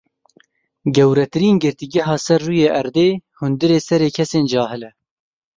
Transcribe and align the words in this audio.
Gewretirîn 0.95 1.55
girtîgeha 1.63 2.15
ser 2.25 2.41
rûyê 2.47 2.69
erdê, 2.79 3.09
hundirê 3.39 3.79
serê 3.87 4.09
kesên 4.15 4.45
cahil 4.51 4.81
e. 4.89 4.91